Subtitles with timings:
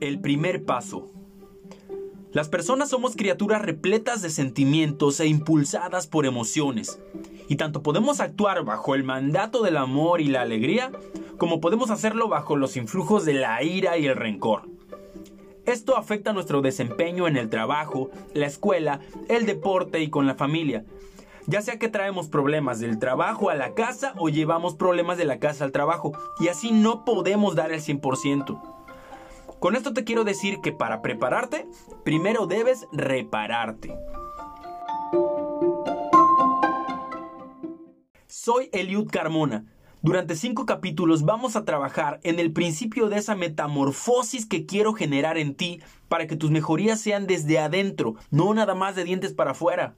[0.00, 1.10] El primer paso.
[2.32, 7.00] Las personas somos criaturas repletas de sentimientos e impulsadas por emociones.
[7.48, 10.92] Y tanto podemos actuar bajo el mandato del amor y la alegría,
[11.38, 14.68] como podemos hacerlo bajo los influjos de la ira y el rencor.
[15.64, 19.00] Esto afecta nuestro desempeño en el trabajo, la escuela,
[19.30, 20.84] el deporte y con la familia.
[21.46, 25.38] Ya sea que traemos problemas del trabajo a la casa o llevamos problemas de la
[25.38, 28.75] casa al trabajo, y así no podemos dar el 100%.
[29.60, 31.66] Con esto te quiero decir que para prepararte,
[32.04, 33.96] primero debes repararte.
[38.26, 39.64] Soy Eliud Carmona.
[40.02, 45.38] Durante cinco capítulos vamos a trabajar en el principio de esa metamorfosis que quiero generar
[45.38, 49.52] en ti para que tus mejorías sean desde adentro, no nada más de dientes para
[49.52, 49.94] afuera.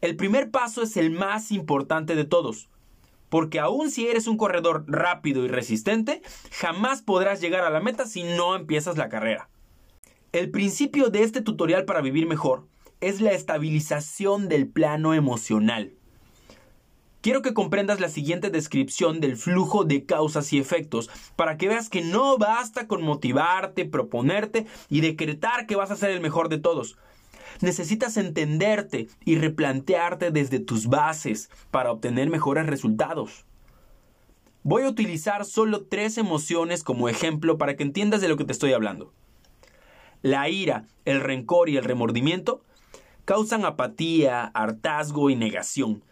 [0.00, 2.68] El primer paso es el más importante de todos.
[3.28, 8.06] Porque aun si eres un corredor rápido y resistente, jamás podrás llegar a la meta
[8.06, 9.48] si no empiezas la carrera.
[10.32, 12.66] El principio de este tutorial para vivir mejor
[13.00, 15.94] es la estabilización del plano emocional.
[17.20, 21.88] Quiero que comprendas la siguiente descripción del flujo de causas y efectos para que veas
[21.90, 26.58] que no basta con motivarte, proponerte y decretar que vas a ser el mejor de
[26.58, 26.96] todos
[27.60, 33.44] necesitas entenderte y replantearte desde tus bases para obtener mejores resultados.
[34.62, 38.52] Voy a utilizar solo tres emociones como ejemplo para que entiendas de lo que te
[38.52, 39.12] estoy hablando.
[40.22, 42.62] La ira, el rencor y el remordimiento
[43.24, 46.02] causan apatía, hartazgo y negación.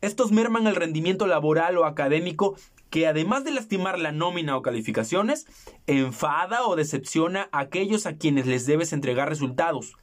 [0.00, 2.56] Estos merman el rendimiento laboral o académico
[2.90, 5.46] que además de lastimar la nómina o calificaciones,
[5.86, 9.96] enfada o decepciona a aquellos a quienes les debes entregar resultados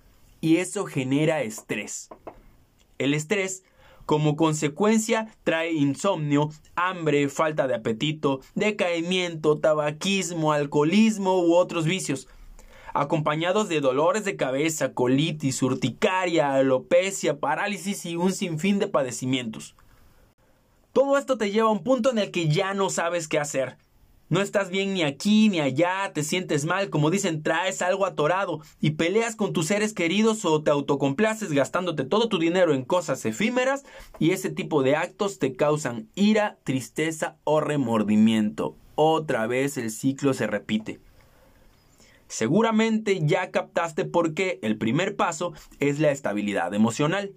[0.44, 2.10] y eso genera estrés.
[2.98, 3.64] El estrés
[4.06, 12.28] como consecuencia trae insomnio, hambre, falta de apetito, decaimiento, tabaquismo, alcoholismo u otros vicios,
[12.94, 19.78] acompañados de dolores de cabeza, colitis, urticaria, alopecia, parálisis y un sinfín de padecimientos.
[20.92, 23.78] Todo esto te lleva a un punto en el que ya no sabes qué hacer.
[24.34, 28.62] No estás bien ni aquí ni allá, te sientes mal, como dicen, traes algo atorado
[28.82, 33.26] y peleas con tus seres queridos o te autocomplaces gastándote todo tu dinero en cosas
[33.26, 33.84] efímeras
[34.18, 38.76] y ese tipo de actos te causan ira, tristeza o remordimiento.
[38.96, 41.00] Otra vez el ciclo se repite.
[42.28, 47.34] Seguramente ya captaste por qué el primer paso es la estabilidad emocional.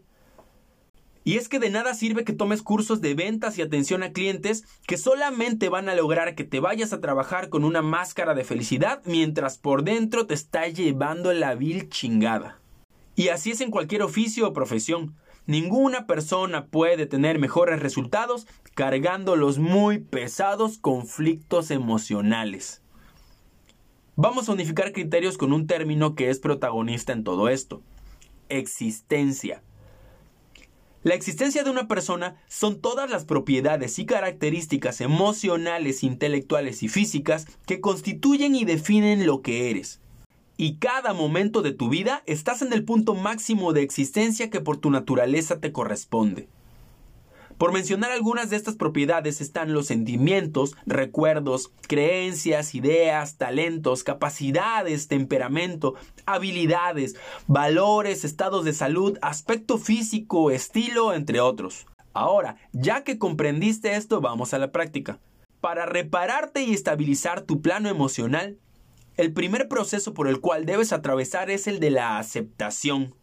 [1.26, 4.64] Y es que de nada sirve que tomes cursos de ventas y atención a clientes
[4.86, 9.02] que solamente van a lograr que te vayas a trabajar con una máscara de felicidad
[9.04, 12.60] mientras por dentro te está llevando la vil chingada.
[13.16, 15.16] Y así es en cualquier oficio o profesión.
[15.46, 22.82] Ninguna persona puede tener mejores resultados cargando los muy pesados conflictos emocionales.
[24.14, 27.82] Vamos a unificar criterios con un término que es protagonista en todo esto.
[28.48, 29.64] Existencia.
[31.06, 37.46] La existencia de una persona son todas las propiedades y características emocionales, intelectuales y físicas
[37.64, 40.00] que constituyen y definen lo que eres.
[40.56, 44.78] Y cada momento de tu vida estás en el punto máximo de existencia que por
[44.78, 46.48] tu naturaleza te corresponde.
[47.58, 55.94] Por mencionar algunas de estas propiedades están los sentimientos, recuerdos, creencias, ideas, talentos, capacidades, temperamento,
[56.26, 61.86] habilidades, valores, estados de salud, aspecto físico, estilo, entre otros.
[62.12, 65.18] Ahora, ya que comprendiste esto, vamos a la práctica.
[65.62, 68.58] Para repararte y estabilizar tu plano emocional,
[69.16, 73.14] el primer proceso por el cual debes atravesar es el de la aceptación.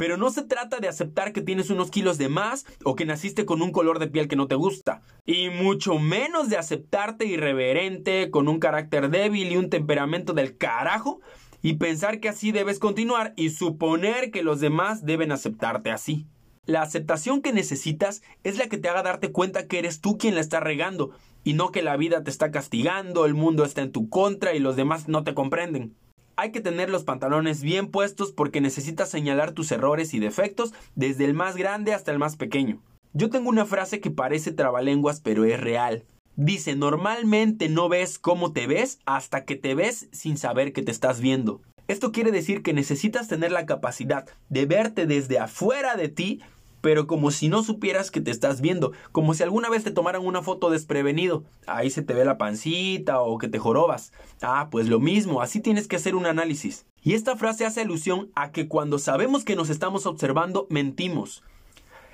[0.00, 3.44] Pero no se trata de aceptar que tienes unos kilos de más o que naciste
[3.44, 5.02] con un color de piel que no te gusta.
[5.26, 11.20] Y mucho menos de aceptarte irreverente, con un carácter débil y un temperamento del carajo.
[11.60, 16.26] Y pensar que así debes continuar y suponer que los demás deben aceptarte así.
[16.64, 20.34] La aceptación que necesitas es la que te haga darte cuenta que eres tú quien
[20.34, 21.10] la está regando
[21.44, 24.60] y no que la vida te está castigando, el mundo está en tu contra y
[24.60, 25.94] los demás no te comprenden
[26.40, 31.26] hay que tener los pantalones bien puestos porque necesitas señalar tus errores y defectos desde
[31.26, 32.80] el más grande hasta el más pequeño.
[33.12, 36.06] Yo tengo una frase que parece trabalenguas pero es real.
[36.36, 40.90] Dice, normalmente no ves cómo te ves hasta que te ves sin saber que te
[40.90, 41.60] estás viendo.
[41.88, 46.40] Esto quiere decir que necesitas tener la capacidad de verte desde afuera de ti
[46.80, 50.24] pero como si no supieras que te estás viendo, como si alguna vez te tomaran
[50.24, 54.12] una foto desprevenido, ahí se te ve la pancita o que te jorobas.
[54.42, 56.86] Ah, pues lo mismo, así tienes que hacer un análisis.
[57.02, 61.42] Y esta frase hace alusión a que cuando sabemos que nos estamos observando, mentimos.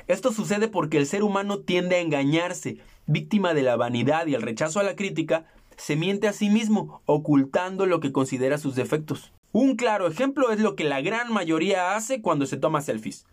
[0.06, 4.42] Esto sucede porque el ser humano tiende a engañarse, víctima de la vanidad y el
[4.42, 5.46] rechazo a la crítica,
[5.76, 9.32] se miente a sí mismo, ocultando lo que considera sus defectos.
[9.52, 13.26] Un claro ejemplo es lo que la gran mayoría hace cuando se toma selfies.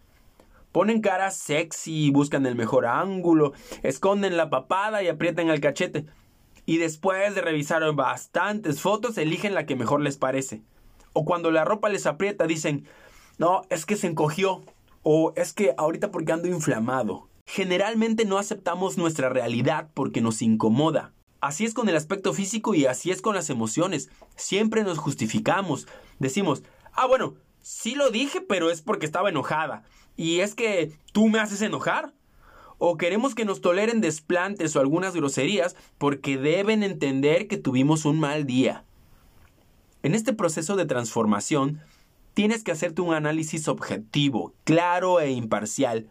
[0.74, 3.54] Ponen cara sexy, buscan el mejor ángulo,
[3.84, 6.08] esconden la papada y aprietan el cachete.
[6.66, 10.64] Y después de revisar bastantes fotos, eligen la que mejor les parece.
[11.14, 12.88] O cuando la ropa les aprieta, dicen,
[13.38, 14.64] no, es que se encogió.
[15.04, 17.30] O es que ahorita porque ando inflamado.
[17.46, 21.14] Generalmente no aceptamos nuestra realidad porque nos incomoda.
[21.40, 24.10] Así es con el aspecto físico y así es con las emociones.
[24.38, 25.88] Siempre nos justificamos.
[26.18, 29.84] Decimos, ah, bueno, sí lo dije, pero es porque estaba enojada.
[30.16, 32.14] Y es que tú me haces enojar.
[32.78, 38.20] O queremos que nos toleren desplantes o algunas groserías porque deben entender que tuvimos un
[38.20, 38.84] mal día.
[40.02, 41.82] En este proceso de transformación,
[42.34, 46.08] tienes que hacerte un análisis objetivo, claro e imparcial.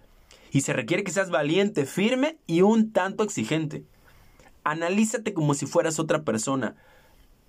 [0.51, 3.85] Y se requiere que seas valiente, firme y un tanto exigente.
[4.65, 6.77] Analízate como si fueras otra persona.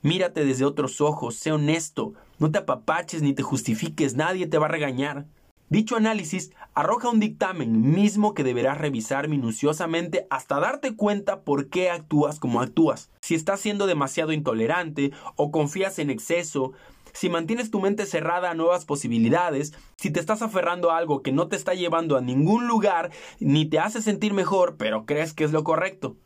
[0.01, 4.65] Mírate desde otros ojos, sé honesto, no te apapaches ni te justifiques, nadie te va
[4.65, 5.25] a regañar.
[5.69, 11.89] Dicho análisis arroja un dictamen mismo que deberás revisar minuciosamente hasta darte cuenta por qué
[11.89, 13.09] actúas como actúas.
[13.21, 16.73] Si estás siendo demasiado intolerante o confías en exceso,
[17.13, 21.31] si mantienes tu mente cerrada a nuevas posibilidades, si te estás aferrando a algo que
[21.31, 25.43] no te está llevando a ningún lugar ni te hace sentir mejor, pero crees que
[25.43, 26.17] es lo correcto.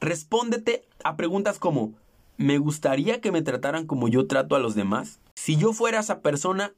[0.00, 1.94] Respóndete a preguntas como
[2.36, 5.20] ¿me gustaría que me trataran como yo trato a los demás?
[5.34, 6.72] Si yo fuera esa persona,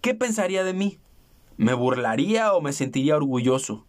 [0.00, 0.98] ¿qué pensaría de mí?
[1.58, 3.84] ¿Me burlaría o me sentiría orgulloso?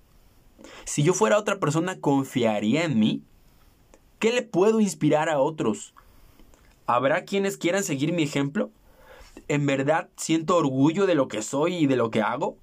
[0.86, 3.22] Si yo fuera otra persona, ¿confiaría en mí?
[4.18, 5.94] ¿Qué le puedo inspirar a otros?
[6.88, 8.72] ¿Habrá quienes quieran seguir mi ejemplo?
[9.48, 12.58] ¿En verdad siento orgullo de lo que soy y de lo que hago?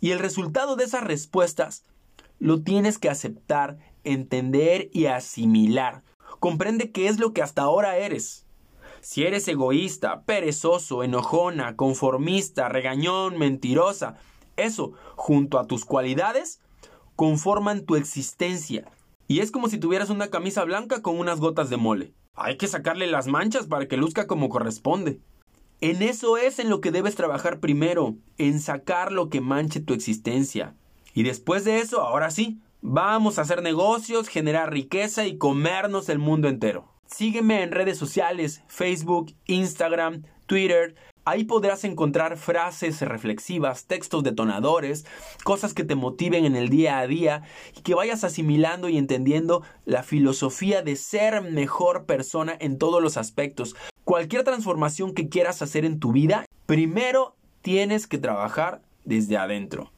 [0.00, 1.84] Y el resultado de esas respuestas
[2.38, 6.02] lo tienes que aceptar entender y asimilar.
[6.40, 8.44] Comprende qué es lo que hasta ahora eres.
[9.00, 14.18] Si eres egoísta, perezoso, enojona, conformista, regañón, mentirosa,
[14.64, 16.60] eso, junto a tus cualidades,
[17.16, 18.90] conforman tu existencia.
[19.28, 22.14] Y es como si tuvieras una camisa blanca con unas gotas de mole.
[22.34, 25.20] Hay que sacarle las manchas para que luzca como corresponde.
[25.80, 29.94] En eso es en lo que debes trabajar primero, en sacar lo que manche tu
[29.94, 30.74] existencia.
[31.14, 36.18] Y después de eso, ahora sí, Vamos a hacer negocios, generar riqueza y comernos el
[36.18, 36.88] mundo entero.
[37.06, 40.96] Sígueme en redes sociales, Facebook, Instagram, Twitter.
[41.24, 45.06] Ahí podrás encontrar frases reflexivas, textos detonadores,
[45.44, 47.42] cosas que te motiven en el día a día
[47.76, 53.16] y que vayas asimilando y entendiendo la filosofía de ser mejor persona en todos los
[53.16, 53.76] aspectos.
[54.02, 59.92] Cualquier transformación que quieras hacer en tu vida, primero tienes que trabajar desde adentro.